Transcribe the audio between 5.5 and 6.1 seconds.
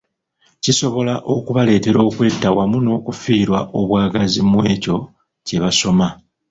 basoma.